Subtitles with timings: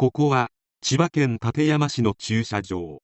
[0.00, 0.50] ここは
[0.80, 3.02] 千葉県館山市の駐車場。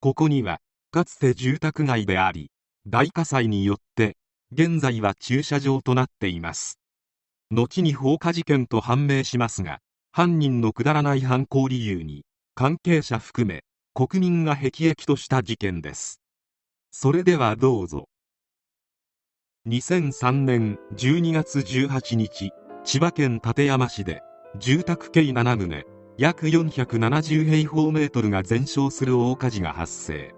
[0.00, 0.58] ここには
[0.90, 2.50] かつて住宅街であり
[2.84, 4.16] 大火災によって
[4.50, 6.80] 現在は駐車場となっています。
[7.52, 9.78] 後に放火事件と判明しますが
[10.10, 12.24] 犯人のくだらない犯行理由に
[12.56, 13.62] 関係者含め
[13.94, 16.20] 国民が辟易とした事件です。
[16.90, 18.08] それではどうぞ。
[19.68, 22.50] 2003年12月18日
[22.82, 24.22] 千葉県館山市で
[24.58, 30.34] 住宅計7棟約470平方メートルが全焼する大火事が発生。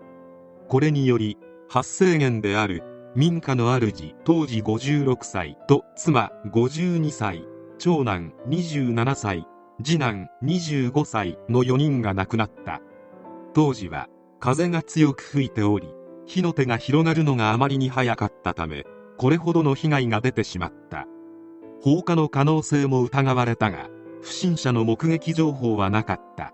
[0.69, 2.83] これにより発生源である
[3.15, 7.45] 民家の主当時56歳と妻52歳
[7.79, 9.47] 長男27歳
[9.83, 12.81] 次男25歳の4人が亡くなった。
[13.55, 14.09] 当時は
[14.41, 15.89] 風が強く吹いており
[16.27, 18.85] 火の手が広がるのがあまりに早かったため
[19.17, 21.07] これほどの被害が出てしまった。
[21.81, 23.89] 放火の可能性も疑われたが
[24.23, 26.53] 不審者の目撃情報はなかった。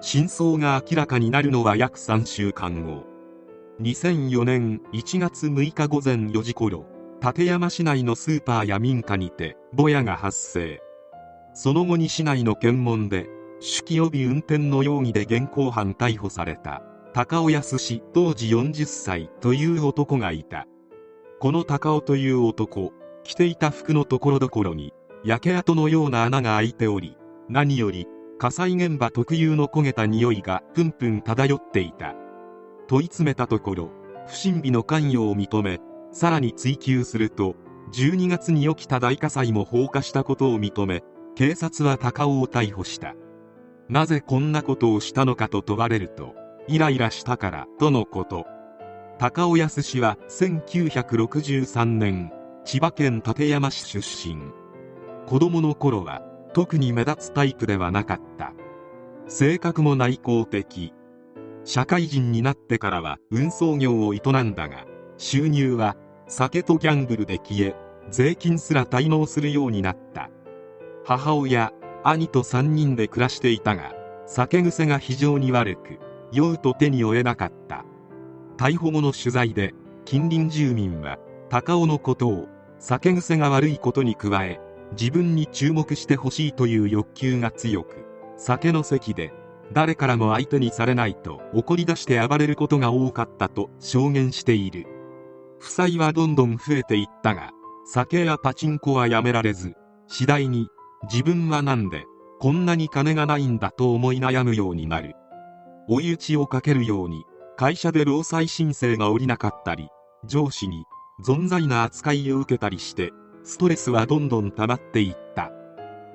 [0.00, 3.04] 真相が明らかになるのは約3週間後。
[3.80, 6.86] 2004年1月6日午前4時頃
[7.20, 10.80] 館山市内のスーパーや民家にてぼやが発生。
[11.54, 13.28] その後に市内の検問で
[13.60, 16.82] 酒気帯び運転の容疑で現行犯逮捕された
[17.14, 20.66] 高尾康氏当時40歳という男がいた。
[21.40, 22.92] この高尾という男
[23.22, 24.92] 着ていた服のところどころに
[25.24, 27.16] 焼け跡のような穴が開いており
[27.48, 28.06] 何より
[28.38, 32.14] 火災現場特有の焦げた匂いがプンプン漂っていた。
[32.88, 33.90] 問い詰めたところ
[34.26, 35.80] 不審火の関与を認め
[36.12, 37.54] さらに追及すると
[37.94, 41.02] 12月に起きた大火災も放火したことを認め
[41.36, 43.14] 警察は高尾を逮捕した。
[43.88, 46.34] なぜこんなことをしたのかと問われると
[46.68, 48.46] イライラしたからとのこと。
[49.18, 52.30] 高尾康は1963年
[52.64, 54.63] 千葉県館山市出身。
[55.26, 56.22] 子供の頃は
[56.52, 58.52] 特に目立つタイプではなかった。
[59.26, 60.92] 性格も内向的。
[61.64, 64.84] 社会人になってからは運送業を営んだが
[65.16, 65.96] 収入は
[66.28, 67.74] 酒とギャンブルで消え
[68.10, 70.30] 税金すら滞納するようになった。
[71.06, 73.94] 母親兄と3人で暮らしていたが
[74.26, 75.98] 酒癖が非常に悪く
[76.32, 77.84] 酔うと手に負えなかった。
[78.58, 79.74] 逮捕後の取材で
[80.04, 81.18] 近隣住民は
[81.48, 82.46] 高尾のことを
[82.78, 84.60] 酒癖が悪いことに加え
[84.92, 88.04] 自分に注目してほしいという欲求が強く
[88.36, 89.32] 酒の席で
[89.72, 94.86] 誰からも相手にされないと怒り出して暴れることが多かったと証言している。
[95.58, 97.50] 負債はどんどん増えていったが
[97.86, 99.74] 酒やパチンコはやめられず
[100.08, 100.68] 次第に
[101.10, 102.04] 自分は何で
[102.38, 105.14] こんなに金がないんだと思い悩むようになる。
[105.88, 107.24] 追い打ちをかけるように
[107.56, 109.88] 会社で労災申請が下りなかったり
[110.26, 110.84] 上司に
[111.24, 113.12] 存在な扱いを受けたりして
[113.44, 115.52] ストレスはどんどん溜まっていった。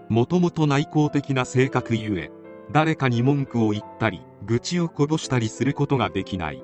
[0.10, 2.32] もともと内向的な性格ゆえ
[2.72, 6.64] 誰かに文句を言ったり愚痴をこぼしたりすることができない。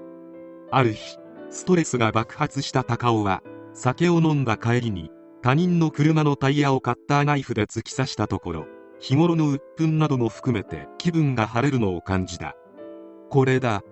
[0.71, 1.17] ある日
[1.51, 3.43] ストレスが爆発した高尾は
[3.73, 5.11] 酒を飲んだ帰りに
[5.43, 8.65] 他人の車のタイヤをカッターナイフで突き刺したところ
[8.99, 12.55] 日頃の鬱憤なども含めて気分が晴れるのを感じた。
[13.29, 13.83] これだ。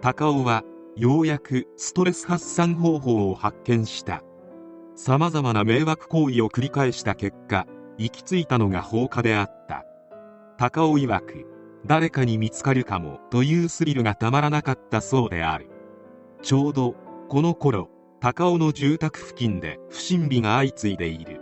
[0.00, 0.64] 高尾は
[0.96, 4.24] ようやくストレス発散方法を発見した。
[5.02, 7.66] 様々な迷惑行為を繰り返した結果
[7.96, 9.86] 行き着いたのが放火であった。
[10.58, 11.46] 高尾曰く
[11.86, 15.70] 誰かに見つかるかもというスリルがたまらなかったそうである。
[16.42, 16.96] ちょうど
[17.30, 17.88] この頃
[18.20, 21.40] 高尾の住宅付近で不審火が相次いでいる。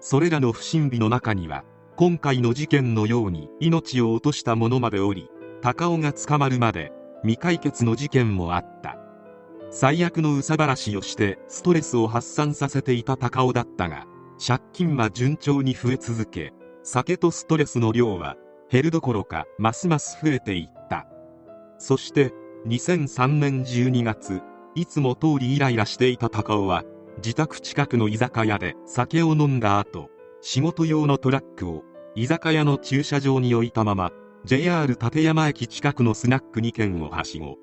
[0.00, 1.64] それらの不審火の中には
[1.96, 5.28] 今回の事件のように命を落とした者までおり
[5.60, 6.90] 高尾が捕まるまで
[7.20, 8.96] 未解決の事件もあった。
[9.70, 14.06] 最悪の憂さ晴らしをしてストレスを発散させていた高尾だったが
[14.44, 16.52] 借金は順調に増え続け
[16.82, 18.36] 酒とストレスの量は
[18.70, 21.06] 減るどころかますます増えていった。
[21.78, 22.32] そして
[22.66, 24.42] 2003年12月
[24.74, 26.84] いつも通りイライラしていた高尾は
[27.18, 30.10] 自宅近くの居酒屋で酒を飲んだ後
[30.40, 31.82] 仕事用のトラックを
[32.14, 34.10] 居酒屋の駐車場に置いたまま
[34.44, 37.56] JR 立山駅近くのスナック2軒をはしご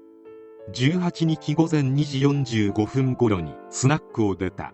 [0.74, 4.74] 18日午前2時45分頃にスナックを出た。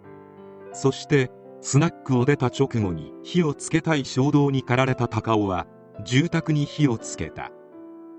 [0.71, 5.67] そしてスナックを出た直後に火をつけたい衝動に駆られた高尾は
[6.05, 7.51] 住宅に火をつけた。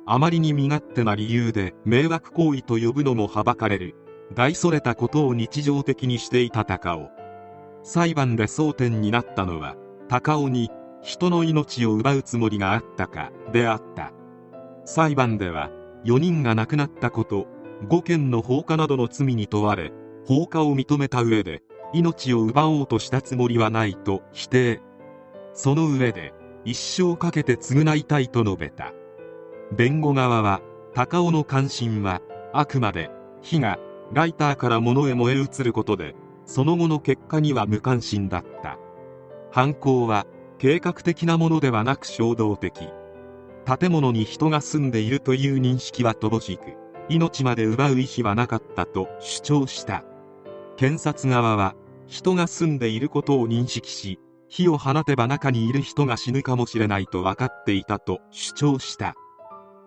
[0.05, 3.95] あまりに身勝手な理由で迷惑行為と呼ぶのもはばかれる。
[4.35, 7.11] 大それたことを日常的にしていた高尾。
[7.83, 9.77] 裁判で争点になったのは
[10.09, 10.71] 高尾に
[11.03, 14.13] 人の命を奪うつもりがあったかであった。
[14.85, 15.71] 裁判では
[16.05, 17.47] 4人が亡くなったこと
[17.89, 19.93] 5件の放火などの罪に問われ
[20.27, 21.63] 放火を認めた上で
[21.93, 24.81] 命を奪おうとしたつもりはないと否定。
[25.53, 26.33] その上で
[26.65, 28.93] 一生かけて償いたいと述べた。
[29.73, 30.63] 弁護側は
[30.95, 33.11] 高尾の関心はあくまで
[33.43, 33.79] 火が
[34.13, 36.15] ライターから物へ燃え移ることで
[36.45, 38.79] その後の結果には無関心だった。
[39.51, 40.27] 犯行は
[40.59, 42.89] 計画的なものではなく衝動的。
[43.65, 50.05] 建物に人が住んでいるという認識は乏しく命まで奪う意思はなかったと主張した。
[50.77, 51.75] 検察側は
[52.07, 54.19] 人が住んでいることを認識し
[54.49, 59.15] 火を放てば中にいる人が死ぬかもしれないと分かっていたと主張した。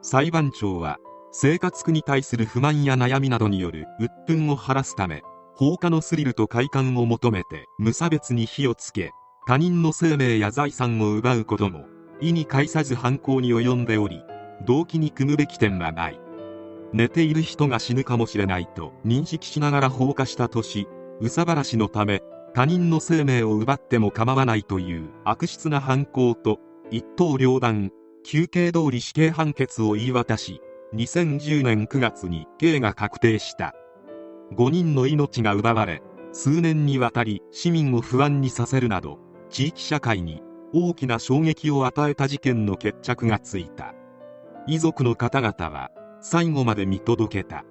[0.01, 0.97] 裁判長は
[1.31, 5.23] 生活苦に対する不満や悩みなどによる鬱憤を晴らすため
[5.55, 9.11] 放火のスリルと快感を求めて無差別に火をつけ
[9.47, 11.85] 他人の生命や財産を奪うことも
[12.21, 14.23] 意に介さず犯行に及んでおり
[14.65, 16.24] 動機に組むべき点はない。
[16.95, 20.87] 寝ている人が死ぬかもしれないと認識しながら放火したとし
[21.19, 22.21] 憂さ晴らしのため
[22.53, 26.59] 他人の生命を奪っても構わないという悪質な犯行と
[26.91, 27.91] 一刀両断
[28.23, 30.61] 休刑通り死刑判決を言い渡し
[30.93, 33.75] 2010年9月に刑が確定した。
[34.53, 36.01] 5人の命が奪われ
[36.31, 39.19] 数年にわたり市民を不安にさせるなど
[39.49, 40.41] 地域社会に
[40.73, 43.93] 大きな衝撃を与えた事件の決着がついた。
[44.65, 45.91] 遺族の方々は
[46.27, 47.65] 最後まで見届けた。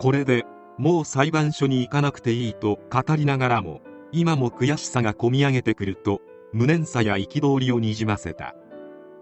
[0.00, 0.44] これで
[0.76, 3.80] もう裁判所に行かなくていいと語りながらも
[4.10, 6.20] 今も悔しさがこみ上げてくると
[6.52, 8.56] 無念さや憤りをにじませた。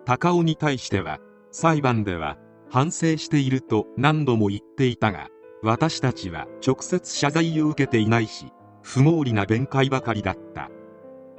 [0.06, 1.18] 高尾に対しては
[1.50, 2.38] 裁判では
[2.70, 5.28] 反省していると何度も言っていたが
[5.62, 8.46] 私たちは直接謝罪を受けていないし
[8.82, 10.70] 不毛理な弁解ばかりだった。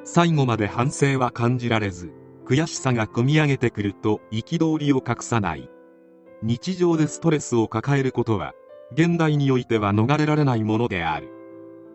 [0.04, 2.13] 最後まで反省は感じられず
[2.45, 5.72] 悔しさがこみ上げてくると憤りを隠さない。
[6.48, 8.54] 日常でストレスを抱えることは
[8.92, 11.32] 現代においては逃れられないものである。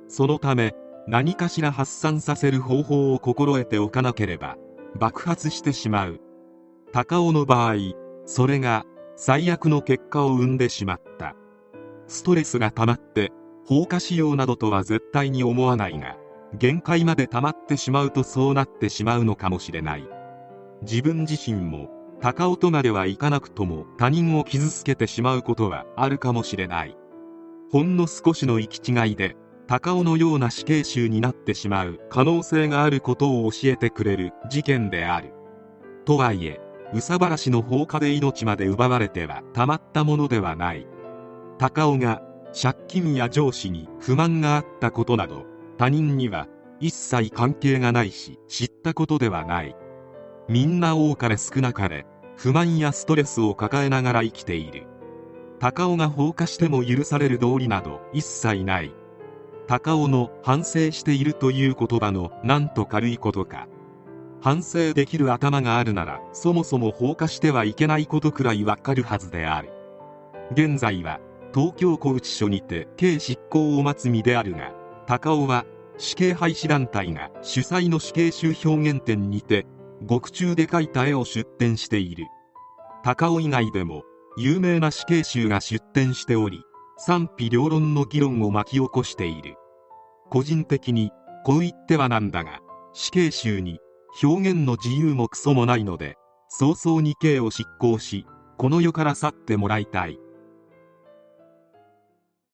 [0.09, 0.75] そのため
[1.07, 4.57] 何かしら発散させる方法を心得ておかなければ
[4.99, 6.21] 爆発してしまう。
[6.93, 7.75] 高尾の場合
[8.27, 11.37] それが最悪の結果を生んでしまった。
[12.09, 13.31] ストレスが溜まって
[13.65, 16.17] 放火しようなどとは絶対に思わないが
[16.59, 20.09] 限界まで溜まってしまうとそうなってしまうのかもしれない。
[20.83, 26.97] 自分自身も高尾とまではいかなくとも他人を傷つけてしまうことはあるかもしれない。
[27.73, 29.37] ほんの少しの行き違いで
[29.67, 35.33] 高尾のような死刑囚になってしまう可能性があることを教えてくれる事件である。
[36.05, 36.61] とはいえ
[36.93, 40.87] 憂さ晴らしの放火で命まで奪われてはたまったものではない。
[41.59, 42.23] 高尾が
[42.61, 45.47] 借金や上司に不満があったことなど
[45.79, 46.49] 他人には
[46.81, 49.77] 一切関係がないし知ったことではない。
[50.51, 54.89] みんな多かれ少なかれ不満やストレスを抱えながら生きている。
[55.61, 58.93] 高尾が放火しても許される道理など一切ない。
[59.69, 63.69] 高尾の反省しているという言葉のなんと軽いことか。
[64.41, 69.71] 反省できる頭があるならそもそも放火してはいけないことくらいわかるはずである。
[70.51, 71.21] 現在は
[71.55, 74.73] 東京拘置所にて刑執行を待つ身であるが
[75.07, 75.65] 高尾は
[75.97, 79.65] 死刑廃止団体が主催の死刑囚表現展にて
[80.03, 82.27] 獄中で描いた絵を出展している。
[83.03, 84.03] 高尾以外でも
[84.37, 86.63] 有名な死刑囚が出展しており
[86.99, 89.57] 賛否両論の議論を巻き起こしている。
[90.31, 91.11] 個人的に
[91.45, 92.61] こう言ってはなんだが
[92.93, 93.79] 死刑囚に
[94.23, 96.17] 表現の自由もクソもないので
[96.49, 98.27] 早々に刑を執行し
[98.59, 100.19] この世から去ってもらいたい。